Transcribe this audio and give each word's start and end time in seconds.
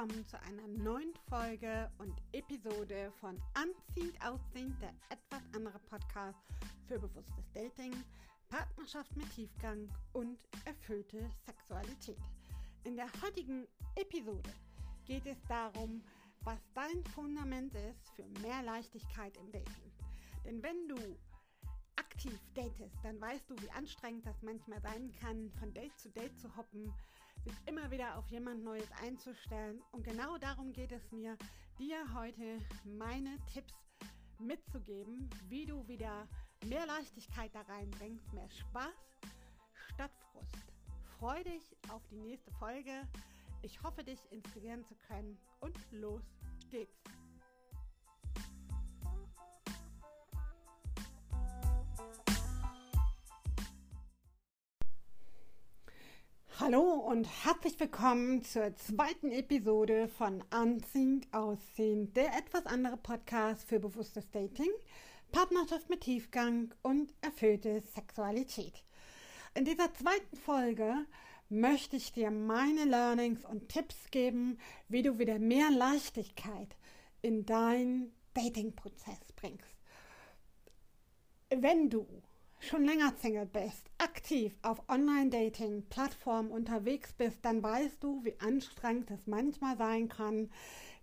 willkommen 0.00 0.26
zu 0.28 0.40
einer 0.40 0.66
neuen 0.82 1.12
Folge 1.28 1.90
und 1.98 2.14
Episode 2.32 3.12
von 3.20 3.36
Anziehend 3.52 4.16
Aussehend, 4.24 4.80
der 4.80 4.94
etwas 5.10 5.42
andere 5.54 5.78
Podcast 5.80 6.38
für 6.88 6.98
bewusstes 6.98 7.52
Dating, 7.52 7.92
Partnerschaft 8.48 9.14
mit 9.14 9.30
Tiefgang 9.34 9.90
und 10.14 10.38
erfüllte 10.64 11.28
Sexualität. 11.44 12.16
In 12.84 12.96
der 12.96 13.08
heutigen 13.20 13.66
Episode 13.96 14.48
geht 15.04 15.26
es 15.26 15.36
darum, 15.48 16.02
was 16.44 16.60
dein 16.72 17.04
Fundament 17.14 17.74
ist 17.74 18.08
für 18.16 18.24
mehr 18.40 18.62
Leichtigkeit 18.62 19.36
im 19.36 19.52
Dating. 19.52 19.92
Denn 20.46 20.62
wenn 20.62 20.88
du 20.88 20.96
aktiv 21.96 22.40
datest, 22.54 22.96
dann 23.02 23.20
weißt 23.20 23.50
du, 23.50 23.54
wie 23.60 23.70
anstrengend 23.72 24.24
das 24.24 24.40
manchmal 24.40 24.80
sein 24.80 25.12
kann, 25.20 25.50
von 25.58 25.74
Date 25.74 25.98
zu 25.98 26.08
Date 26.08 26.38
zu 26.38 26.56
hoppen, 26.56 26.90
sich 27.44 27.54
immer 27.66 27.90
wieder 27.90 28.16
auf 28.16 28.26
jemand 28.28 28.62
Neues 28.62 28.88
einzustellen. 29.02 29.82
Und 29.92 30.04
genau 30.04 30.38
darum 30.38 30.72
geht 30.72 30.92
es 30.92 31.10
mir, 31.12 31.36
dir 31.78 32.14
heute 32.14 32.58
meine 32.84 33.36
Tipps 33.52 33.74
mitzugeben, 34.38 35.28
wie 35.48 35.66
du 35.66 35.86
wieder 35.86 36.26
mehr 36.66 36.86
Leichtigkeit 36.86 37.54
da 37.54 37.62
reinbringst, 37.62 38.32
mehr 38.32 38.50
Spaß 38.50 38.94
statt 39.94 40.12
Frust. 40.32 40.72
Freu 41.18 41.42
dich 41.44 41.76
auf 41.90 42.02
die 42.10 42.18
nächste 42.18 42.50
Folge. 42.52 43.06
Ich 43.62 43.82
hoffe, 43.82 44.02
dich 44.02 44.20
inspirieren 44.30 44.84
zu 44.84 44.94
können. 45.06 45.38
Und 45.60 45.76
los 45.92 46.22
geht's. 46.70 47.19
Hallo 56.60 56.82
und 56.82 57.26
herzlich 57.46 57.80
willkommen 57.80 58.42
zur 58.42 58.76
zweiten 58.76 59.32
Episode 59.32 60.08
von 60.08 60.44
Anziehend 60.50 61.26
Aussehen, 61.32 62.12
der 62.12 62.36
etwas 62.36 62.66
andere 62.66 62.98
Podcast 62.98 63.66
für 63.66 63.80
bewusstes 63.80 64.30
Dating, 64.30 64.68
Partnerschaft 65.32 65.88
mit 65.88 66.02
Tiefgang 66.02 66.74
und 66.82 67.14
erfüllte 67.22 67.80
Sexualität. 67.80 68.84
In 69.54 69.64
dieser 69.64 69.94
zweiten 69.94 70.36
Folge 70.36 71.06
möchte 71.48 71.96
ich 71.96 72.12
dir 72.12 72.30
meine 72.30 72.84
Learnings 72.84 73.46
und 73.46 73.70
Tipps 73.70 74.10
geben, 74.10 74.58
wie 74.86 75.00
du 75.00 75.18
wieder 75.18 75.38
mehr 75.38 75.70
Leichtigkeit 75.70 76.76
in 77.22 77.46
deinen 77.46 78.12
Dating-Prozess 78.34 79.32
bringst. 79.34 79.78
Wenn 81.48 81.88
du 81.88 82.06
schon 82.60 82.84
länger 82.84 83.12
Single 83.20 83.46
bist, 83.46 83.90
aktiv 83.98 84.54
auf 84.62 84.82
Online-Dating-Plattformen 84.88 86.50
unterwegs 86.50 87.12
bist, 87.14 87.38
dann 87.42 87.62
weißt 87.62 88.02
du, 88.02 88.24
wie 88.24 88.38
anstrengend 88.38 89.10
es 89.10 89.26
manchmal 89.26 89.76
sein 89.76 90.08
kann, 90.08 90.50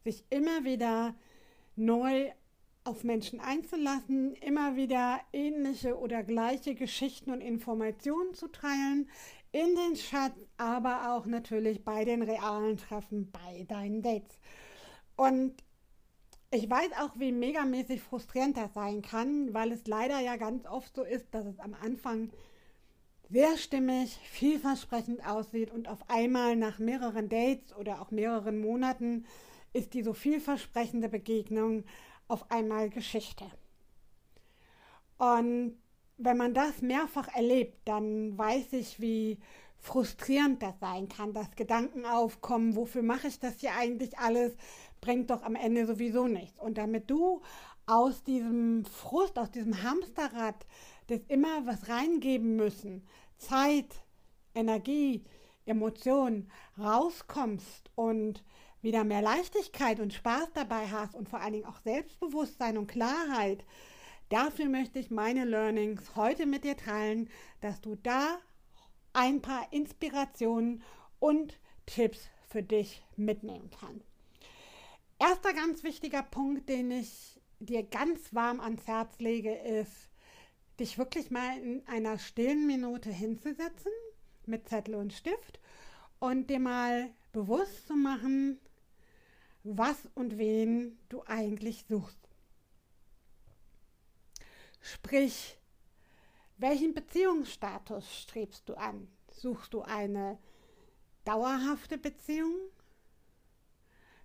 sich 0.03 0.23
immer 0.29 0.63
wieder 0.63 1.15
neu 1.75 2.31
auf 2.83 3.03
Menschen 3.03 3.39
einzulassen, 3.39 4.33
immer 4.35 4.75
wieder 4.77 5.19
ähnliche 5.33 5.97
oder 5.97 6.23
gleiche 6.23 6.73
Geschichten 6.75 7.31
und 7.31 7.41
Informationen 7.41 8.33
zu 8.33 8.47
teilen, 8.47 9.09
in 9.51 9.75
den 9.75 9.95
Chats, 9.95 10.39
aber 10.57 11.13
auch 11.13 11.25
natürlich 11.25 11.83
bei 11.83 12.05
den 12.05 12.21
realen 12.21 12.77
Treffen, 12.77 13.31
bei 13.31 13.63
deinen 13.67 14.01
Dates. 14.01 14.39
Und 15.15 15.55
ich 16.51 16.69
weiß 16.69 16.91
auch, 17.01 17.11
wie 17.19 17.31
megamäßig 17.31 18.01
frustrierend 18.01 18.57
das 18.57 18.73
sein 18.73 19.01
kann, 19.01 19.53
weil 19.53 19.71
es 19.71 19.85
leider 19.87 20.19
ja 20.19 20.37
ganz 20.37 20.65
oft 20.65 20.95
so 20.95 21.03
ist, 21.03 21.33
dass 21.33 21.45
es 21.45 21.59
am 21.59 21.73
Anfang 21.73 22.31
sehr 23.29 23.57
stimmig, 23.57 24.17
vielversprechend 24.31 25.25
aussieht 25.27 25.71
und 25.71 25.89
auf 25.89 26.09
einmal 26.09 26.55
nach 26.55 26.79
mehreren 26.79 27.27
Dates 27.27 27.75
oder 27.75 28.01
auch 28.01 28.11
mehreren 28.11 28.59
Monaten 28.59 29.25
ist 29.73 29.93
die 29.93 30.03
so 30.03 30.13
vielversprechende 30.13 31.09
Begegnung 31.09 31.83
auf 32.29 32.49
einmal 32.49 32.89
Geschichte. 32.89 33.45
Und 35.17 35.77
wenn 36.17 36.37
man 36.37 36.53
das 36.53 36.81
mehrfach 36.81 37.27
erlebt, 37.35 37.77
dann 37.85 38.37
weiß 38.37 38.73
ich, 38.73 38.99
wie 38.99 39.37
frustrierend 39.79 40.61
das 40.63 40.79
sein 40.79 41.07
kann, 41.07 41.33
dass 41.33 41.55
Gedanken 41.55 42.05
aufkommen, 42.05 42.75
wofür 42.75 43.03
mache 43.03 43.27
ich 43.27 43.39
das 43.39 43.59
hier 43.59 43.75
eigentlich 43.75 44.17
alles, 44.17 44.55
bringt 45.01 45.29
doch 45.29 45.43
am 45.43 45.55
Ende 45.55 45.85
sowieso 45.85 46.27
nichts. 46.27 46.59
Und 46.59 46.77
damit 46.77 47.09
du 47.09 47.41
aus 47.85 48.23
diesem 48.23 48.83
Frust, 48.85 49.37
aus 49.37 49.51
diesem 49.51 49.83
Hamsterrad 49.83 50.65
des 51.09 51.21
immer 51.27 51.65
was 51.65 51.87
reingeben 51.87 52.55
müssen, 52.55 53.07
Zeit, 53.37 53.93
Energie, 54.55 55.23
Emotionen 55.65 56.49
rauskommst 56.77 57.91
und 57.95 58.43
wieder 58.81 59.03
mehr 59.03 59.21
Leichtigkeit 59.21 59.99
und 59.99 60.13
Spaß 60.13 60.49
dabei 60.53 60.87
hast 60.87 61.15
und 61.15 61.29
vor 61.29 61.39
allen 61.39 61.53
Dingen 61.53 61.65
auch 61.65 61.79
Selbstbewusstsein 61.81 62.77
und 62.77 62.87
Klarheit, 62.87 63.63
dafür 64.29 64.69
möchte 64.69 64.99
ich 64.99 65.11
meine 65.11 65.45
Learnings 65.45 66.15
heute 66.15 66.45
mit 66.45 66.63
dir 66.63 66.77
teilen, 66.77 67.29
dass 67.61 67.81
du 67.81 67.95
da 67.95 68.39
ein 69.13 69.41
paar 69.41 69.71
Inspirationen 69.71 70.83
und 71.19 71.59
Tipps 71.85 72.29
für 72.47 72.63
dich 72.63 73.03
mitnehmen 73.15 73.69
kannst. 73.79 74.05
Erster 75.19 75.53
ganz 75.53 75.83
wichtiger 75.83 76.21
Punkt, 76.21 76.69
den 76.69 76.91
ich 76.91 77.39
dir 77.59 77.83
ganz 77.83 78.33
warm 78.33 78.59
ans 78.59 78.85
Herz 78.85 79.17
lege, 79.19 79.53
ist, 79.53 80.09
dich 80.79 80.97
wirklich 80.97 81.31
mal 81.31 81.57
in 81.57 81.87
einer 81.87 82.19
stillen 82.19 82.67
Minute 82.67 83.09
hinzusetzen 83.09 83.91
mit 84.45 84.69
Zettel 84.69 84.95
und 84.95 85.13
Stift 85.13 85.59
und 86.19 86.49
dir 86.49 86.59
mal 86.59 87.09
bewusst 87.31 87.87
zu 87.87 87.95
machen, 87.95 88.59
was 89.63 90.07
und 90.13 90.37
wen 90.37 90.99
du 91.09 91.23
eigentlich 91.25 91.85
suchst. 91.89 92.26
Sprich, 94.93 95.57
welchen 96.57 96.93
Beziehungsstatus 96.93 98.19
strebst 98.19 98.69
du 98.69 98.75
an? 98.75 99.09
Suchst 99.33 99.73
du 99.73 99.81
eine 99.81 100.39
dauerhafte 101.25 101.97
Beziehung? 101.97 102.55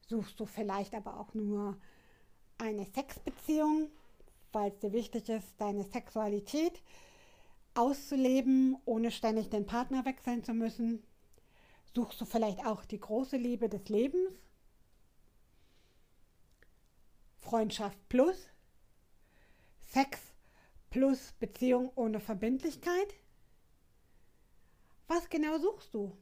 Suchst 0.06 0.38
du 0.38 0.46
vielleicht 0.46 0.94
aber 0.94 1.18
auch 1.18 1.34
nur 1.34 1.76
eine 2.58 2.84
Sexbeziehung, 2.84 3.90
weil 4.52 4.70
es 4.70 4.78
dir 4.78 4.92
wichtig 4.92 5.28
ist, 5.30 5.52
deine 5.58 5.82
Sexualität 5.82 6.80
auszuleben, 7.74 8.76
ohne 8.84 9.10
ständig 9.10 9.50
den 9.50 9.66
Partner 9.66 10.04
wechseln 10.04 10.44
zu 10.44 10.54
müssen? 10.54 11.02
Suchst 11.92 12.20
du 12.20 12.24
vielleicht 12.24 12.64
auch 12.64 12.84
die 12.84 13.00
große 13.00 13.36
Liebe 13.36 13.68
des 13.68 13.88
Lebens? 13.88 14.30
Freundschaft 17.40 17.98
plus? 18.08 18.48
Sex 19.80 20.31
plus 20.92 21.32
Beziehung 21.40 21.90
ohne 21.96 22.20
Verbindlichkeit? 22.20 23.14
Was 25.08 25.30
genau 25.30 25.58
suchst 25.58 25.94
du? 25.94 26.12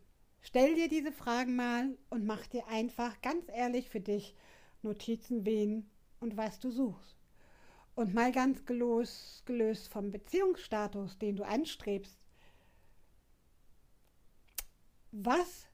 Stell 0.42 0.76
dir 0.76 0.88
diese 0.88 1.10
Fragen 1.10 1.56
mal 1.56 1.98
und 2.08 2.24
mach 2.24 2.46
dir 2.46 2.66
einfach 2.68 3.20
ganz 3.20 3.44
ehrlich 3.48 3.90
für 3.90 4.00
dich 4.00 4.34
Notizen, 4.82 5.44
wen 5.44 5.90
und 6.20 6.36
was 6.36 6.60
du 6.60 6.70
suchst. 6.70 7.16
Und 7.96 8.14
mal 8.14 8.30
ganz 8.30 8.64
gelöst, 8.64 9.44
gelöst 9.44 9.88
vom 9.88 10.12
Beziehungsstatus, 10.12 11.18
den 11.18 11.34
du 11.34 11.44
anstrebst. 11.44 12.16
Was 15.10 15.66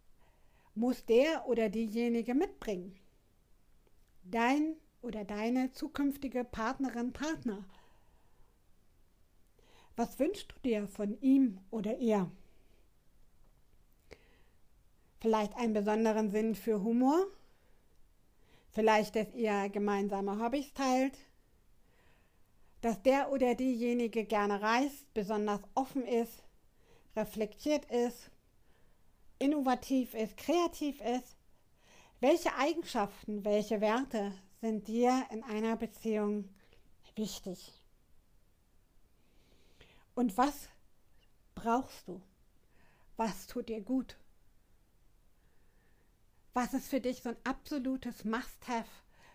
muss 0.75 1.05
der 1.05 1.47
oder 1.47 1.69
diejenige 1.69 2.35
mitbringen? 2.35 2.99
Dein 4.25 4.77
oder 5.03 5.25
deine 5.27 5.71
zukünftige 5.73 6.45
Partnerin, 6.45 7.13
Partner. 7.13 7.67
Was 9.97 10.19
wünschst 10.19 10.53
du 10.53 10.59
dir 10.61 10.87
von 10.89 11.19
ihm 11.23 11.59
oder 11.71 11.97
ihr? 11.97 12.31
Vielleicht 15.21 15.57
einen 15.57 15.73
besonderen 15.73 16.31
Sinn 16.31 16.55
für 16.55 16.83
Humor? 16.83 17.27
Vielleicht, 18.73 19.17
dass 19.17 19.35
ihr 19.35 19.71
gemeinsame 19.71 20.39
Hobbys 20.39 20.71
teilt? 20.75 21.17
Dass 22.83 23.03
der 23.03 23.33
oder 23.33 23.55
diejenige 23.55 24.25
gerne 24.27 24.61
reist, 24.61 25.13
besonders 25.15 25.63
offen 25.75 26.05
ist, 26.05 26.45
reflektiert 27.17 27.87
ist, 27.91 28.31
innovativ 29.39 30.13
ist, 30.13 30.37
kreativ 30.37 31.01
ist? 31.01 31.37
Welche 32.21 32.55
Eigenschaften, 32.55 33.47
welche 33.47 33.81
Werte 33.81 34.35
sind 34.61 34.89
dir 34.89 35.25
in 35.31 35.43
einer 35.43 35.77
Beziehung 35.77 36.51
wichtig? 37.15 37.73
Und 40.17 40.37
was 40.37 40.69
brauchst 41.55 42.09
du? 42.09 42.21
Was 43.17 43.47
tut 43.47 43.69
dir 43.69 43.81
gut? 43.81 44.19
Was 46.55 46.75
ist 46.75 46.89
für 46.89 47.01
dich 47.01 47.23
so 47.23 47.29
ein 47.29 47.37
absolutes 47.45 48.25
Must-Have, 48.25 48.91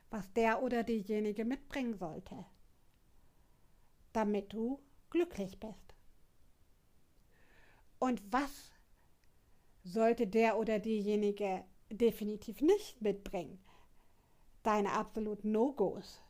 was 0.10 0.34
der 0.34 0.62
oder 0.62 0.84
diejenige 0.84 1.46
mitbringen 1.46 1.94
sollte, 1.98 2.46
damit 4.12 4.52
du 4.52 4.82
glücklich 5.10 5.58
bist? 5.58 5.96
Und 8.00 8.22
was 8.34 8.74
sollte 9.84 10.28
der 10.28 10.58
oder 10.58 10.80
diejenige 10.80 11.64
definitiv 11.92 12.62
nicht 12.62 13.02
mitbringen. 13.02 13.60
Deine 14.64 14.94
absoluten 14.94 15.52
No-Gos. 15.52 16.22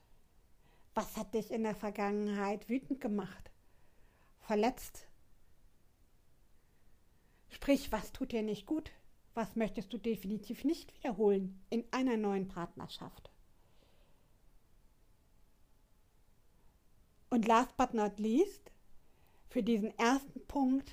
Was 0.94 1.18
hat 1.18 1.34
dich 1.34 1.52
in 1.52 1.64
der 1.64 1.76
Vergangenheit 1.76 2.70
wütend 2.70 3.00
gemacht? 3.00 3.51
Verletzt? 4.52 5.08
Sprich, 7.48 7.90
was 7.94 8.12
tut 8.12 8.34
dir 8.34 8.44
nicht 8.44 8.66
gut? 8.66 8.92
Was 9.34 9.56
möchtest 9.56 9.94
du 9.94 9.98
definitiv 9.98 10.66
nicht 10.66 10.94
wiederholen 10.94 11.64
in 11.70 11.86
einer 11.92 12.18
neuen 12.18 12.50
Partnerschaft? 12.50 13.32
Und 17.30 17.48
last 17.48 17.78
but 17.78 17.94
not 17.94 18.20
least, 18.20 18.74
für 19.48 19.64
diesen 19.64 19.98
ersten 19.98 20.46
Punkt 20.48 20.92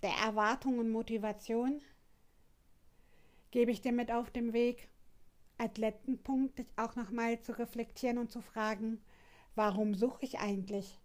der 0.00 0.14
Erwartung 0.24 0.78
und 0.78 0.88
Motivation 0.88 1.82
gebe 3.50 3.70
ich 3.70 3.82
dir 3.82 3.92
mit 3.92 4.10
auf 4.10 4.30
den 4.30 4.54
Weg, 4.54 4.88
als 5.58 5.76
letzten 5.76 6.16
Punkt 6.22 6.58
dich 6.58 6.68
auch 6.76 6.96
nochmal 6.96 7.38
zu 7.42 7.52
reflektieren 7.58 8.16
und 8.16 8.32
zu 8.32 8.40
fragen, 8.40 8.98
warum 9.56 9.94
suche 9.94 10.24
ich 10.24 10.38
eigentlich? 10.38 10.98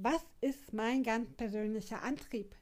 Was 0.00 0.24
ist 0.40 0.72
mein 0.72 1.02
ganz 1.02 1.32
persönlicher 1.32 2.04
Antrieb? 2.04 2.54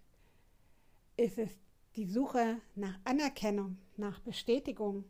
Ist 1.18 1.36
es 1.36 1.50
die 1.94 2.06
Suche 2.06 2.62
nach 2.74 2.98
Anerkennung, 3.04 3.76
nach 3.98 4.20
Bestätigung? 4.20 5.04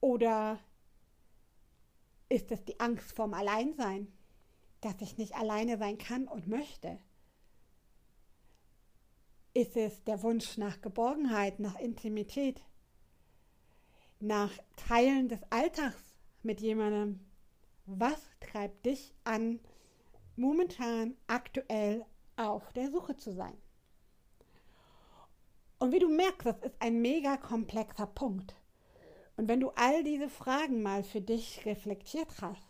Oder 0.00 0.60
ist 2.28 2.52
es 2.52 2.64
die 2.64 2.78
Angst 2.78 3.16
vorm 3.16 3.34
Alleinsein, 3.34 4.12
dass 4.80 5.00
ich 5.00 5.18
nicht 5.18 5.34
alleine 5.34 5.76
sein 5.76 5.98
kann 5.98 6.28
und 6.28 6.46
möchte? 6.46 7.00
Ist 9.52 9.76
es 9.76 10.04
der 10.04 10.22
Wunsch 10.22 10.56
nach 10.56 10.80
Geborgenheit, 10.80 11.58
nach 11.58 11.80
Intimität, 11.80 12.62
nach 14.20 14.52
Teilen 14.76 15.28
des 15.28 15.40
Alltags 15.50 16.14
mit 16.44 16.60
jemandem? 16.60 17.18
Was 17.86 18.20
treibt 18.38 18.86
dich 18.86 19.12
an, 19.24 19.58
momentan 20.40 21.16
aktuell 21.26 22.04
auf 22.36 22.72
der 22.72 22.90
Suche 22.90 23.16
zu 23.16 23.32
sein? 23.32 23.56
Und 25.78 25.92
wie 25.92 25.98
du 25.98 26.08
merkst, 26.08 26.46
das 26.46 26.58
ist 26.62 26.76
ein 26.80 27.00
mega 27.00 27.36
komplexer 27.36 28.06
Punkt. 28.06 28.54
Und 29.36 29.48
wenn 29.48 29.60
du 29.60 29.70
all 29.70 30.04
diese 30.04 30.28
Fragen 30.28 30.82
mal 30.82 31.02
für 31.02 31.20
dich 31.20 31.64
reflektiert 31.64 32.28
hast, 32.40 32.66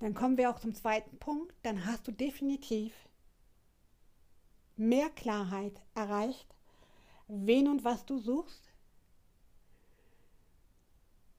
dann 0.00 0.14
kommen 0.14 0.36
wir 0.36 0.50
auch 0.50 0.58
zum 0.58 0.74
zweiten 0.74 1.16
Punkt. 1.18 1.54
Dann 1.62 1.86
hast 1.86 2.06
du 2.06 2.12
definitiv 2.12 2.92
mehr 4.76 5.08
Klarheit 5.10 5.80
erreicht, 5.94 6.54
wen 7.28 7.68
und 7.68 7.84
was 7.84 8.04
du 8.04 8.18
suchst, 8.18 8.72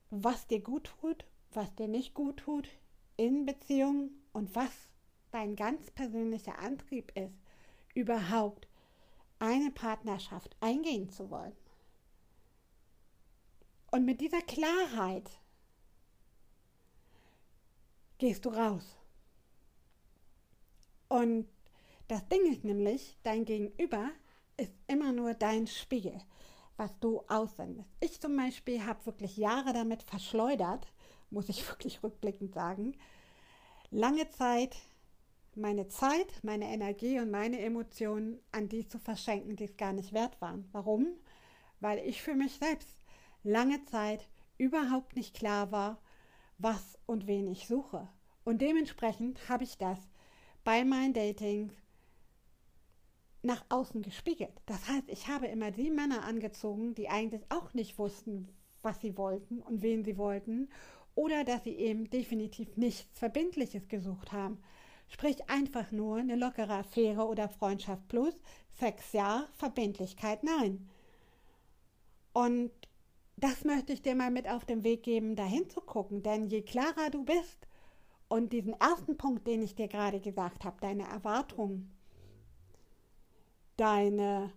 was 0.09 0.47
dir 0.47 0.61
gut 0.61 0.91
tut, 1.01 1.25
was 1.51 1.73
dir 1.75 1.87
nicht 1.87 2.13
gut 2.13 2.37
tut 2.37 2.69
in 3.17 3.45
Beziehungen 3.45 4.24
und 4.35 4.53
was 4.53 4.89
dein 5.31 5.55
ganz 5.55 5.91
persönlicher 5.91 6.59
Antrieb 6.59 7.13
ist, 7.17 7.39
überhaupt 7.93 8.67
eine 9.39 9.71
Partnerschaft 9.71 10.57
eingehen 10.59 11.09
zu 11.09 11.31
wollen. 11.31 11.55
Und 13.91 14.03
mit 14.03 14.19
dieser 14.19 14.41
Klarheit 14.41 15.29
gehst 18.17 18.43
du 18.43 18.49
raus. 18.49 18.97
Und 21.07 21.47
das 22.09 22.27
Ding 22.27 22.51
ist 22.51 22.65
nämlich, 22.65 23.17
dein 23.23 23.45
Gegenüber 23.45 24.11
ist 24.57 24.73
immer 24.87 25.13
nur 25.13 25.33
dein 25.33 25.65
Spiegel, 25.65 26.21
was 26.75 26.99
du 26.99 27.21
aussendest. 27.29 27.89
Ich 28.01 28.19
zum 28.19 28.35
Beispiel 28.35 28.85
habe 28.85 29.05
wirklich 29.05 29.37
Jahre 29.37 29.71
damit 29.71 30.03
verschleudert, 30.03 30.91
muss 31.29 31.47
ich 31.47 31.65
wirklich 31.69 32.03
rückblickend 32.03 32.53
sagen, 32.53 32.97
lange 33.91 34.29
Zeit 34.29 34.75
meine 35.55 35.87
Zeit, 35.87 36.43
meine 36.43 36.65
Energie 36.65 37.19
und 37.19 37.31
meine 37.31 37.59
Emotionen 37.59 38.39
an 38.51 38.67
die 38.67 38.87
zu 38.87 38.99
verschenken, 38.99 39.55
die 39.55 39.65
es 39.65 39.77
gar 39.77 39.93
nicht 39.93 40.13
wert 40.13 40.39
waren. 40.41 40.67
Warum? 40.71 41.07
Weil 41.79 41.99
ich 41.99 42.21
für 42.21 42.35
mich 42.35 42.53
selbst 42.55 43.03
lange 43.43 43.83
Zeit 43.85 44.27
überhaupt 44.57 45.15
nicht 45.15 45.35
klar 45.35 45.71
war, 45.71 46.01
was 46.57 46.97
und 47.05 47.27
wen 47.27 47.47
ich 47.47 47.67
suche. 47.67 48.07
Und 48.43 48.61
dementsprechend 48.61 49.49
habe 49.49 49.63
ich 49.63 49.77
das 49.77 49.99
bei 50.63 50.83
meinen 50.83 51.13
Datings 51.13 51.73
nach 53.43 53.63
außen 53.69 54.01
gespiegelt. 54.01 54.61
Das 54.65 54.87
heißt, 54.89 55.07
ich 55.07 55.27
habe 55.27 55.47
immer 55.47 55.71
die 55.71 55.91
Männer 55.91 56.23
angezogen, 56.23 56.95
die 56.95 57.09
eigentlich 57.09 57.43
auch 57.49 57.73
nicht 57.73 57.97
wussten, 57.99 58.49
was 58.81 59.01
sie 59.01 59.17
wollten 59.17 59.61
und 59.61 59.81
wen 59.81 60.03
sie 60.03 60.17
wollten, 60.17 60.69
oder 61.15 61.43
dass 61.43 61.63
sie 61.63 61.75
eben 61.75 62.09
definitiv 62.09 62.77
nichts 62.77 63.17
Verbindliches 63.17 63.87
gesucht 63.87 64.31
haben. 64.31 64.61
Sprich 65.07 65.49
einfach 65.49 65.91
nur 65.91 66.17
eine 66.17 66.35
lockere 66.35 66.73
Affäre 66.73 67.25
oder 67.25 67.47
Freundschaft 67.47 68.07
plus, 68.07 68.35
Sex 68.73 69.13
ja, 69.13 69.47
Verbindlichkeit 69.53 70.43
nein. 70.43 70.89
Und 72.33 72.71
das 73.37 73.63
möchte 73.63 73.93
ich 73.93 74.01
dir 74.01 74.15
mal 74.15 74.31
mit 74.31 74.47
auf 74.49 74.65
den 74.65 74.83
Weg 74.83 75.03
geben, 75.03 75.35
dahin 75.35 75.69
zu 75.69 75.81
gucken. 75.81 76.23
Denn 76.23 76.47
je 76.47 76.61
klarer 76.61 77.09
du 77.11 77.23
bist 77.23 77.67
und 78.27 78.51
diesen 78.51 78.73
ersten 78.73 79.17
Punkt, 79.17 79.47
den 79.47 79.61
ich 79.61 79.75
dir 79.75 79.87
gerade 79.87 80.19
gesagt 80.19 80.65
habe, 80.65 80.77
deine 80.81 81.07
Erwartungen, 81.07 81.95
deine 83.77 84.51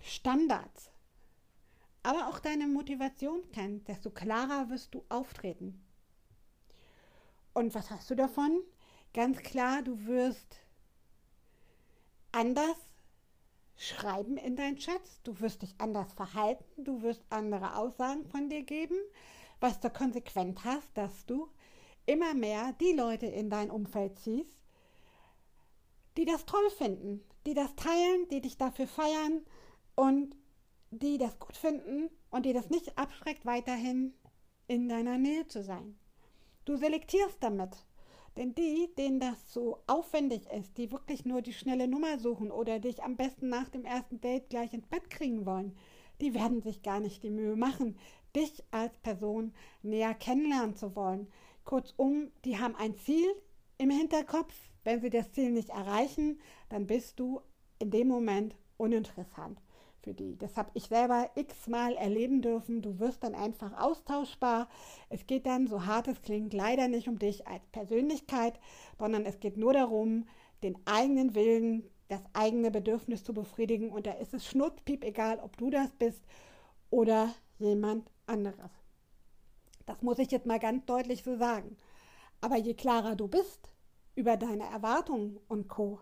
Standards, 0.00 0.90
aber 2.06 2.28
auch 2.28 2.38
deine 2.38 2.68
Motivation 2.68 3.42
kennst, 3.52 3.88
desto 3.88 4.10
klarer 4.10 4.70
wirst 4.70 4.94
du 4.94 5.04
auftreten. 5.08 5.84
Und 7.52 7.74
was 7.74 7.90
hast 7.90 8.08
du 8.08 8.14
davon? 8.14 8.60
Ganz 9.12 9.38
klar, 9.38 9.82
du 9.82 10.06
wirst 10.06 10.60
anders 12.30 12.76
schreiben 13.76 14.36
in 14.36 14.54
deinen 14.54 14.78
Schatz, 14.78 15.20
du 15.24 15.40
wirst 15.40 15.62
dich 15.62 15.74
anders 15.78 16.12
verhalten, 16.12 16.84
du 16.84 17.02
wirst 17.02 17.24
andere 17.28 17.76
Aussagen 17.76 18.24
von 18.26 18.48
dir 18.48 18.62
geben, 18.62 18.96
was 19.58 19.80
zur 19.80 19.90
Konsequenz 19.90 20.60
hast, 20.62 20.96
dass 20.96 21.26
du 21.26 21.48
immer 22.06 22.34
mehr 22.34 22.72
die 22.74 22.92
Leute 22.92 23.26
in 23.26 23.50
dein 23.50 23.68
Umfeld 23.68 24.16
ziehst, 24.20 24.56
die 26.16 26.24
das 26.24 26.46
toll 26.46 26.70
finden, 26.70 27.24
die 27.46 27.54
das 27.54 27.74
teilen, 27.74 28.28
die 28.30 28.40
dich 28.40 28.56
dafür 28.56 28.86
feiern 28.86 29.44
und 29.96 30.36
die 30.98 31.18
das 31.18 31.38
gut 31.38 31.56
finden 31.56 32.10
und 32.30 32.46
die 32.46 32.52
das 32.52 32.70
nicht 32.70 32.98
abschreckt, 32.98 33.46
weiterhin 33.46 34.14
in 34.68 34.88
deiner 34.88 35.18
Nähe 35.18 35.46
zu 35.46 35.62
sein. 35.62 35.98
Du 36.64 36.76
selektierst 36.76 37.36
damit. 37.40 37.86
Denn 38.36 38.54
die, 38.54 38.90
denen 38.98 39.18
das 39.18 39.52
so 39.52 39.82
aufwendig 39.86 40.46
ist, 40.50 40.76
die 40.76 40.92
wirklich 40.92 41.24
nur 41.24 41.40
die 41.40 41.54
schnelle 41.54 41.88
Nummer 41.88 42.18
suchen 42.18 42.50
oder 42.50 42.78
dich 42.78 43.02
am 43.02 43.16
besten 43.16 43.48
nach 43.48 43.70
dem 43.70 43.86
ersten 43.86 44.20
Date 44.20 44.50
gleich 44.50 44.74
ins 44.74 44.86
Bett 44.86 45.08
kriegen 45.08 45.46
wollen, 45.46 45.74
die 46.20 46.34
werden 46.34 46.60
sich 46.60 46.82
gar 46.82 47.00
nicht 47.00 47.22
die 47.22 47.30
Mühe 47.30 47.56
machen, 47.56 47.96
dich 48.34 48.62
als 48.70 48.98
Person 48.98 49.54
näher 49.82 50.14
kennenlernen 50.14 50.76
zu 50.76 50.94
wollen. 50.94 51.28
Kurzum, 51.64 52.30
die 52.44 52.58
haben 52.58 52.76
ein 52.76 52.96
Ziel 52.96 53.26
im 53.78 53.90
Hinterkopf. 53.90 54.54
Wenn 54.84 55.00
sie 55.00 55.10
das 55.10 55.32
Ziel 55.32 55.50
nicht 55.50 55.70
erreichen, 55.70 56.38
dann 56.68 56.86
bist 56.86 57.18
du 57.18 57.40
in 57.78 57.90
dem 57.90 58.08
Moment 58.08 58.54
uninteressant 58.76 59.60
für 60.06 60.14
die. 60.14 60.38
Das 60.38 60.56
habe 60.56 60.70
ich 60.74 60.84
selber 60.84 61.30
x-mal 61.34 61.96
erleben 61.96 62.40
dürfen. 62.40 62.80
Du 62.80 63.00
wirst 63.00 63.24
dann 63.24 63.34
einfach 63.34 63.76
austauschbar. 63.76 64.68
Es 65.08 65.26
geht 65.26 65.46
dann, 65.46 65.66
so 65.66 65.84
hart 65.84 66.06
es 66.06 66.22
klingt, 66.22 66.54
leider 66.54 66.86
nicht 66.86 67.08
um 67.08 67.18
dich 67.18 67.48
als 67.48 67.66
Persönlichkeit, 67.72 68.60
sondern 68.98 69.26
es 69.26 69.40
geht 69.40 69.56
nur 69.56 69.72
darum, 69.72 70.28
den 70.62 70.78
eigenen 70.84 71.34
Willen, 71.34 71.90
das 72.06 72.22
eigene 72.34 72.70
Bedürfnis 72.70 73.24
zu 73.24 73.34
befriedigen. 73.34 73.90
Und 73.90 74.06
da 74.06 74.12
ist 74.12 74.32
es 74.32 74.46
schnurzpiep 74.46 75.02
egal, 75.02 75.40
ob 75.40 75.56
du 75.56 75.70
das 75.70 75.90
bist 75.98 76.22
oder 76.88 77.34
jemand 77.58 78.08
anderes. 78.26 78.70
Das 79.86 80.02
muss 80.02 80.20
ich 80.20 80.30
jetzt 80.30 80.46
mal 80.46 80.60
ganz 80.60 80.86
deutlich 80.86 81.24
so 81.24 81.36
sagen. 81.36 81.76
Aber 82.40 82.56
je 82.56 82.74
klarer 82.74 83.16
du 83.16 83.26
bist 83.26 83.72
über 84.14 84.36
deine 84.36 84.70
Erwartungen 84.70 85.40
und 85.48 85.66
Co., 85.68 85.98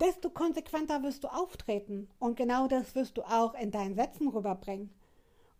desto 0.00 0.30
konsequenter 0.30 1.02
wirst 1.02 1.24
du 1.24 1.28
auftreten. 1.28 2.08
Und 2.18 2.36
genau 2.36 2.66
das 2.68 2.94
wirst 2.94 3.16
du 3.16 3.22
auch 3.22 3.54
in 3.54 3.70
deinen 3.70 3.94
Sätzen 3.94 4.28
rüberbringen. 4.28 4.90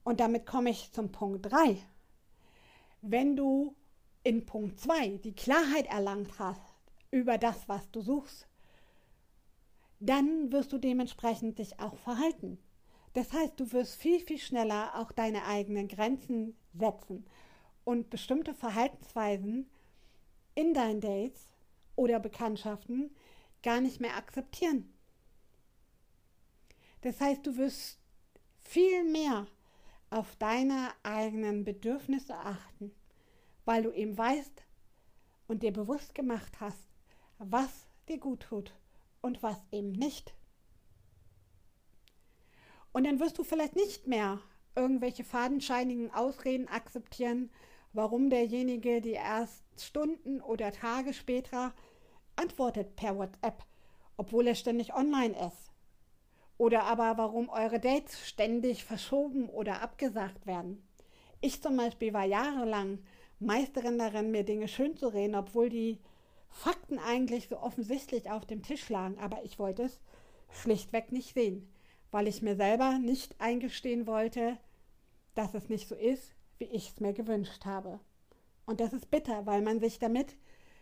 Und 0.04 0.20
damit 0.20 0.46
komme 0.46 0.70
ich 0.70 0.92
zum 0.92 1.10
Punkt 1.10 1.50
3. 1.50 1.76
Wenn 3.02 3.36
du 3.36 3.74
in 4.22 4.46
Punkt 4.46 4.80
2 4.80 5.18
die 5.18 5.34
Klarheit 5.34 5.86
erlangt 5.86 6.38
hast 6.38 6.60
über 7.10 7.38
das, 7.38 7.68
was 7.68 7.90
du 7.90 8.00
suchst, 8.00 8.48
dann 10.00 10.52
wirst 10.52 10.72
du 10.72 10.78
dementsprechend 10.78 11.58
dich 11.58 11.80
auch 11.80 11.96
verhalten. 11.96 12.58
Das 13.14 13.32
heißt, 13.32 13.58
du 13.58 13.72
wirst 13.72 13.96
viel, 13.96 14.20
viel 14.20 14.38
schneller 14.38 14.92
auch 14.96 15.10
deine 15.10 15.46
eigenen 15.46 15.88
Grenzen 15.88 16.54
setzen 16.74 17.24
und 17.84 18.10
bestimmte 18.10 18.52
Verhaltensweisen 18.52 19.70
in 20.54 20.74
deinen 20.74 21.00
Dates 21.00 21.48
oder 21.94 22.20
Bekanntschaften 22.20 23.14
gar 23.66 23.80
nicht 23.80 24.00
mehr 24.00 24.16
akzeptieren. 24.16 24.94
Das 27.00 27.20
heißt, 27.20 27.44
du 27.44 27.56
wirst 27.56 27.98
viel 28.60 29.02
mehr 29.02 29.48
auf 30.08 30.36
deine 30.36 30.92
eigenen 31.02 31.64
Bedürfnisse 31.64 32.36
achten, 32.36 32.94
weil 33.64 33.82
du 33.82 33.90
eben 33.90 34.16
weißt 34.16 34.62
und 35.48 35.64
dir 35.64 35.72
bewusst 35.72 36.14
gemacht 36.14 36.60
hast, 36.60 36.78
was 37.38 37.88
dir 38.08 38.18
gut 38.18 38.44
tut 38.44 38.72
und 39.20 39.42
was 39.42 39.60
eben 39.72 39.90
nicht. 39.90 40.32
Und 42.92 43.02
dann 43.02 43.18
wirst 43.18 43.36
du 43.36 43.42
vielleicht 43.42 43.74
nicht 43.74 44.06
mehr 44.06 44.38
irgendwelche 44.76 45.24
fadenscheinigen 45.24 46.12
Ausreden 46.12 46.68
akzeptieren, 46.68 47.50
warum 47.92 48.30
derjenige 48.30 49.00
die 49.00 49.10
erst 49.10 49.64
Stunden 49.76 50.40
oder 50.40 50.70
Tage 50.70 51.12
später 51.12 51.74
antwortet 52.36 52.96
per 52.96 53.16
WhatsApp, 53.18 53.64
obwohl 54.16 54.46
er 54.46 54.54
ständig 54.54 54.94
online 54.94 55.34
ist. 55.46 55.72
Oder 56.58 56.84
aber 56.84 57.18
warum 57.18 57.48
eure 57.48 57.80
Dates 57.80 58.26
ständig 58.26 58.84
verschoben 58.84 59.48
oder 59.48 59.82
abgesagt 59.82 60.46
werden. 60.46 60.86
Ich 61.40 61.62
zum 61.62 61.76
Beispiel 61.76 62.14
war 62.14 62.24
jahrelang 62.24 62.98
Meisterin 63.38 63.98
darin, 63.98 64.30
mir 64.30 64.44
Dinge 64.44 64.68
schön 64.68 64.96
zu 64.96 65.08
reden, 65.08 65.34
obwohl 65.34 65.68
die 65.68 65.98
Fakten 66.48 66.98
eigentlich 66.98 67.48
so 67.48 67.58
offensichtlich 67.58 68.30
auf 68.30 68.46
dem 68.46 68.62
Tisch 68.62 68.88
lagen, 68.88 69.18
aber 69.18 69.44
ich 69.44 69.58
wollte 69.58 69.82
es 69.82 70.00
schlichtweg 70.50 71.12
nicht 71.12 71.34
sehen, 71.34 71.70
weil 72.10 72.28
ich 72.28 72.40
mir 72.40 72.56
selber 72.56 72.98
nicht 72.98 73.38
eingestehen 73.40 74.06
wollte, 74.06 74.56
dass 75.34 75.52
es 75.52 75.68
nicht 75.68 75.86
so 75.86 75.94
ist, 75.94 76.34
wie 76.58 76.64
ich 76.64 76.88
es 76.88 77.00
mir 77.00 77.12
gewünscht 77.12 77.66
habe. 77.66 78.00
Und 78.64 78.80
das 78.80 78.94
ist 78.94 79.10
bitter, 79.10 79.44
weil 79.44 79.60
man 79.60 79.80
sich 79.80 79.98
damit 79.98 80.34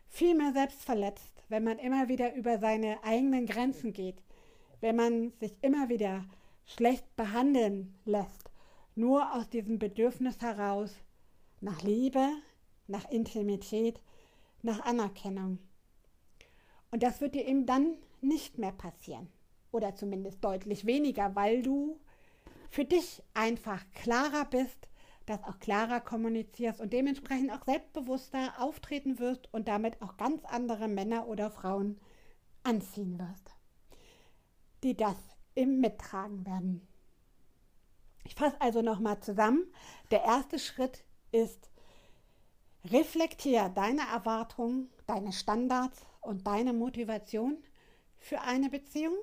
viel 0.06 0.36
mehr 0.36 0.52
selbst 0.52 0.82
verletzt, 0.82 1.33
wenn 1.54 1.62
man 1.62 1.78
immer 1.78 2.08
wieder 2.08 2.34
über 2.34 2.58
seine 2.58 3.04
eigenen 3.04 3.46
Grenzen 3.46 3.92
geht, 3.92 4.20
wenn 4.80 4.96
man 4.96 5.30
sich 5.38 5.54
immer 5.62 5.88
wieder 5.88 6.24
schlecht 6.64 7.14
behandeln 7.14 7.94
lässt, 8.04 8.50
nur 8.96 9.32
aus 9.32 9.48
diesem 9.50 9.78
Bedürfnis 9.78 10.40
heraus 10.40 10.96
nach 11.60 11.80
Liebe, 11.82 12.28
nach 12.88 13.08
Intimität, 13.08 14.00
nach 14.62 14.80
Anerkennung. 14.80 15.60
Und 16.90 17.04
das 17.04 17.20
wird 17.20 17.36
dir 17.36 17.46
eben 17.46 17.66
dann 17.66 17.98
nicht 18.20 18.58
mehr 18.58 18.72
passieren. 18.72 19.28
Oder 19.70 19.94
zumindest 19.94 20.42
deutlich 20.42 20.86
weniger, 20.86 21.36
weil 21.36 21.62
du 21.62 22.00
für 22.68 22.84
dich 22.84 23.22
einfach 23.32 23.84
klarer 23.94 24.46
bist, 24.46 24.88
das 25.26 25.42
auch 25.44 25.58
klarer 25.58 26.00
kommunizierst 26.00 26.80
und 26.80 26.92
dementsprechend 26.92 27.50
auch 27.50 27.64
selbstbewusster 27.64 28.54
auftreten 28.58 29.18
wirst 29.18 29.52
und 29.52 29.68
damit 29.68 30.00
auch 30.02 30.16
ganz 30.16 30.44
andere 30.44 30.88
Männer 30.88 31.26
oder 31.28 31.50
Frauen 31.50 32.00
anziehen 32.62 33.18
wirst, 33.18 33.54
die 34.82 34.96
das 34.96 35.16
im 35.54 35.80
Mittragen 35.80 36.44
werden. 36.46 36.86
Ich 38.24 38.34
fasse 38.34 38.60
also 38.60 38.82
nochmal 38.82 39.20
zusammen. 39.20 39.64
Der 40.10 40.24
erste 40.24 40.58
Schritt 40.58 41.04
ist, 41.30 41.70
reflektiere 42.84 43.70
deine 43.70 44.02
Erwartungen, 44.02 44.90
deine 45.06 45.32
Standards 45.32 46.04
und 46.20 46.46
deine 46.46 46.72
Motivation 46.72 47.62
für 48.16 48.40
eine 48.40 48.70
Beziehung. 48.70 49.16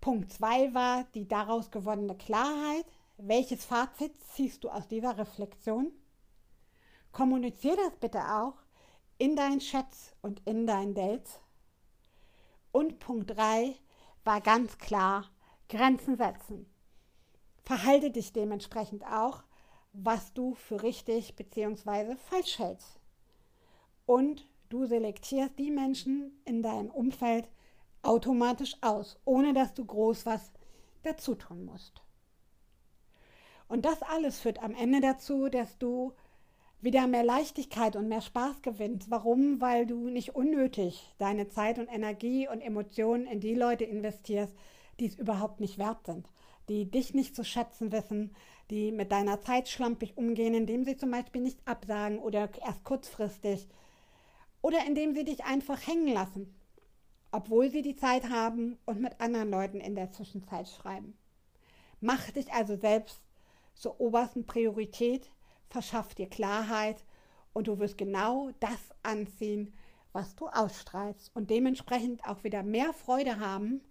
Punkt 0.00 0.32
2 0.32 0.74
war 0.74 1.04
die 1.14 1.26
daraus 1.26 1.70
gewonnene 1.70 2.16
Klarheit. 2.16 2.86
Welches 3.16 3.64
Fazit 3.64 4.12
ziehst 4.32 4.62
du 4.62 4.70
aus 4.70 4.86
dieser 4.86 5.18
Reflexion? 5.18 5.90
Kommuniziere 7.10 7.76
das 7.76 7.96
bitte 7.96 8.20
auch 8.20 8.54
in 9.18 9.34
deinen 9.34 9.58
Chats 9.58 10.14
und 10.22 10.40
in 10.46 10.66
deinen 10.66 10.94
Dates. 10.94 11.40
Und 12.70 13.00
Punkt 13.00 13.36
3 13.36 13.74
war 14.22 14.40
ganz 14.40 14.78
klar, 14.78 15.28
Grenzen 15.68 16.16
setzen. 16.16 16.66
Verhalte 17.64 18.10
dich 18.10 18.32
dementsprechend 18.32 19.04
auch, 19.04 19.42
was 19.92 20.32
du 20.32 20.54
für 20.54 20.82
richtig 20.82 21.34
bzw. 21.34 22.16
falsch 22.16 22.58
hältst. 22.60 23.00
Und 24.06 24.48
du 24.68 24.86
selektierst 24.86 25.58
die 25.58 25.70
Menschen 25.70 26.40
in 26.44 26.62
deinem 26.62 26.90
Umfeld 26.90 27.48
automatisch 28.02 28.76
aus, 28.80 29.18
ohne 29.24 29.52
dass 29.52 29.74
du 29.74 29.84
groß 29.84 30.26
was 30.26 30.52
dazu 31.02 31.34
tun 31.34 31.64
musst. 31.64 32.02
Und 33.68 33.84
das 33.84 34.02
alles 34.02 34.40
führt 34.40 34.62
am 34.62 34.74
Ende 34.74 35.00
dazu, 35.00 35.48
dass 35.48 35.78
du 35.78 36.14
wieder 36.80 37.06
mehr 37.06 37.24
Leichtigkeit 37.24 37.96
und 37.96 38.08
mehr 38.08 38.20
Spaß 38.20 38.62
gewinnst. 38.62 39.10
Warum? 39.10 39.60
Weil 39.60 39.86
du 39.86 40.08
nicht 40.08 40.34
unnötig 40.34 41.14
deine 41.18 41.48
Zeit 41.48 41.78
und 41.78 41.88
Energie 41.88 42.48
und 42.48 42.60
Emotionen 42.60 43.26
in 43.26 43.40
die 43.40 43.54
Leute 43.54 43.84
investierst, 43.84 44.54
die 45.00 45.06
es 45.06 45.16
überhaupt 45.16 45.60
nicht 45.60 45.78
wert 45.78 46.06
sind, 46.06 46.28
die 46.68 46.90
dich 46.90 47.14
nicht 47.14 47.34
zu 47.34 47.44
schätzen 47.44 47.92
wissen, 47.92 48.34
die 48.70 48.92
mit 48.92 49.12
deiner 49.12 49.40
Zeit 49.40 49.68
schlampig 49.68 50.16
umgehen, 50.16 50.54
indem 50.54 50.84
sie 50.84 50.96
zum 50.96 51.10
Beispiel 51.10 51.42
nicht 51.42 51.60
absagen 51.66 52.18
oder 52.18 52.48
erst 52.64 52.84
kurzfristig 52.84 53.66
oder 54.62 54.78
indem 54.86 55.14
sie 55.14 55.24
dich 55.24 55.44
einfach 55.44 55.86
hängen 55.86 56.12
lassen, 56.12 56.54
obwohl 57.30 57.70
sie 57.70 57.82
die 57.82 57.96
Zeit 57.96 58.28
haben 58.30 58.78
und 58.86 59.00
mit 59.00 59.20
anderen 59.20 59.50
Leuten 59.50 59.80
in 59.80 59.94
der 59.94 60.10
Zwischenzeit 60.10 60.68
schreiben. 60.68 61.16
Mach 62.00 62.30
dich 62.30 62.52
also 62.52 62.76
selbst 62.76 63.20
zur 63.74 64.00
obersten 64.00 64.46
Priorität, 64.46 65.30
verschaff 65.68 66.14
dir 66.14 66.28
Klarheit 66.28 67.04
und 67.52 67.68
du 67.68 67.78
wirst 67.78 67.98
genau 67.98 68.50
das 68.60 68.94
anziehen, 69.02 69.74
was 70.12 70.34
du 70.36 70.46
ausstrahlst 70.48 71.30
und 71.34 71.50
dementsprechend 71.50 72.24
auch 72.24 72.44
wieder 72.44 72.62
mehr 72.62 72.92
Freude 72.92 73.40
haben, 73.40 73.82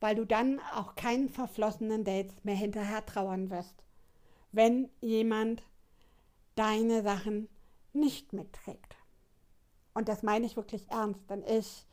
weil 0.00 0.14
du 0.14 0.24
dann 0.24 0.60
auch 0.74 0.94
keinen 0.94 1.28
verflossenen 1.28 2.04
Dates 2.04 2.44
mehr 2.44 2.54
hinterher 2.54 3.04
trauern 3.04 3.50
wirst, 3.50 3.84
wenn 4.52 4.88
jemand 5.00 5.62
deine 6.54 7.02
Sachen 7.02 7.48
nicht 7.92 8.32
mitträgt. 8.32 8.96
Und 9.94 10.08
das 10.08 10.22
meine 10.22 10.46
ich 10.46 10.56
wirklich 10.56 10.88
ernst, 10.90 11.28
denn 11.30 11.42
ich 11.44 11.85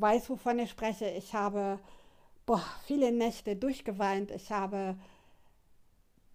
weiß, 0.00 0.30
wovon 0.30 0.58
ich 0.58 0.70
spreche. 0.70 1.08
Ich 1.10 1.34
habe 1.34 1.78
boah, 2.46 2.64
viele 2.86 3.12
Nächte 3.12 3.56
durchgeweint. 3.56 4.30
Ich 4.30 4.50
habe 4.50 4.96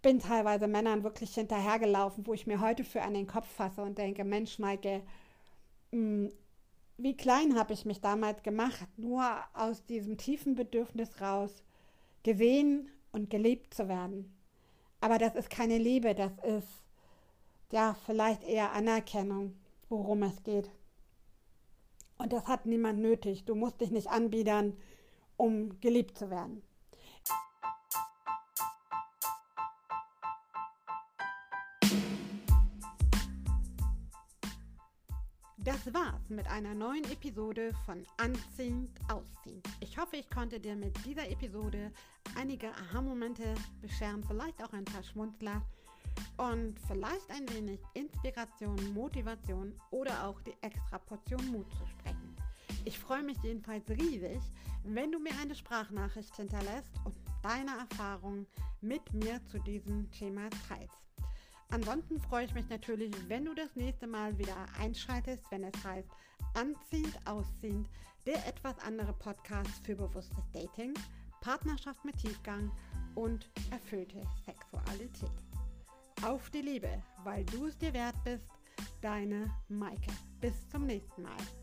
bin 0.03 0.19
teilweise 0.19 0.67
Männern 0.67 1.03
wirklich 1.03 1.33
hinterhergelaufen, 1.33 2.27
wo 2.27 2.33
ich 2.33 2.45
mir 2.45 2.59
heute 2.59 2.83
für 2.83 3.01
an 3.01 3.15
den 3.15 3.25
Kopf 3.25 3.47
fasse 3.47 3.81
und 3.81 3.97
denke, 3.97 4.23
Mensch, 4.23 4.59
Maike, 4.59 5.01
hm, 5.91 6.31
wie 6.97 7.17
klein 7.17 7.57
habe 7.57 7.73
ich 7.73 7.85
mich 7.85 8.01
damals 8.01 8.43
gemacht, 8.43 8.87
nur 8.97 9.25
aus 9.53 9.85
diesem 9.85 10.17
tiefen 10.17 10.53
Bedürfnis 10.53 11.19
raus, 11.19 11.63
gesehen 12.21 12.91
und 13.11 13.29
geliebt 13.29 13.73
zu 13.73 13.87
werden. 13.87 14.31
Aber 15.01 15.17
das 15.17 15.35
ist 15.35 15.49
keine 15.49 15.77
Liebe, 15.77 16.13
das 16.13 16.33
ist 16.43 16.67
ja 17.71 17.95
vielleicht 18.05 18.43
eher 18.43 18.73
Anerkennung, 18.73 19.55
worum 19.89 20.23
es 20.23 20.43
geht. 20.43 20.69
Und 22.23 22.31
das 22.31 22.47
hat 22.47 22.65
niemand 22.65 22.99
nötig. 22.99 23.43
Du 23.43 23.53
musst 23.53 23.81
dich 23.81 23.91
nicht 23.91 24.07
anbiedern, 24.07 24.77
um 25.35 25.77
geliebt 25.81 26.17
zu 26.17 26.29
werden. 26.29 26.61
Das 35.57 35.93
war's 35.93 36.29
mit 36.29 36.47
einer 36.47 36.73
neuen 36.73 37.03
Episode 37.11 37.71
von 37.85 38.05
Anziehend 38.15 38.89
Ausziehend. 39.11 39.67
Ich 39.81 39.97
hoffe, 39.97 40.15
ich 40.15 40.29
konnte 40.29 40.61
dir 40.61 40.77
mit 40.77 40.93
dieser 41.05 41.29
Episode 41.29 41.91
einige 42.37 42.69
Aha-Momente 42.69 43.53
bescheren, 43.81 44.23
vielleicht 44.23 44.63
auch 44.63 44.71
ein 44.71 44.85
paar 44.85 45.03
Schmunzler 45.03 45.61
und 46.37 46.79
vielleicht 46.87 47.29
ein 47.31 47.49
wenig 47.53 47.79
Inspiration, 47.93 48.93
Motivation 48.93 49.73
oder 49.91 50.25
auch 50.27 50.41
die 50.41 50.53
extra 50.61 50.99
Portion 50.99 51.45
Mut 51.51 51.69
zu 51.71 51.85
sprechen. 51.87 52.02
Ich 52.85 52.99
freue 52.99 53.23
mich 53.23 53.37
jedenfalls 53.43 53.89
riesig, 53.89 54.41
wenn 54.83 55.11
du 55.11 55.19
mir 55.19 55.31
eine 55.41 55.55
Sprachnachricht 55.55 56.35
hinterlässt 56.35 56.91
und 57.05 57.15
deine 57.41 57.71
Erfahrungen 57.77 58.45
mit 58.81 59.13
mir 59.13 59.39
zu 59.45 59.59
diesem 59.59 60.09
Thema 60.11 60.49
teilst. 60.67 60.97
Ansonsten 61.69 62.19
freue 62.19 62.45
ich 62.45 62.53
mich 62.53 62.69
natürlich, 62.69 63.11
wenn 63.29 63.45
du 63.45 63.53
das 63.53 63.75
nächste 63.75 64.05
Mal 64.05 64.37
wieder 64.37 64.55
einschaltest, 64.79 65.43
wenn 65.49 65.63
es 65.63 65.83
heißt 65.83 66.09
Anziehend, 66.55 67.17
Ausziehend, 67.25 67.89
der 68.25 68.45
etwas 68.45 68.77
andere 68.79 69.13
Podcast 69.13 69.83
für 69.83 69.95
bewusstes 69.95 70.43
Dating, 70.51 70.93
Partnerschaft 71.41 72.03
mit 72.05 72.17
Tiefgang 72.17 72.71
und 73.15 73.49
erfüllte 73.71 74.21
Sexualität. 74.45 75.31
Auf 76.23 76.49
die 76.51 76.61
Liebe, 76.61 77.01
weil 77.23 77.43
du 77.45 77.65
es 77.65 77.77
dir 77.77 77.93
wert 77.93 78.15
bist, 78.23 78.47
deine 79.01 79.49
Maike. 79.67 80.11
Bis 80.39 80.69
zum 80.69 80.85
nächsten 80.85 81.23
Mal. 81.23 81.62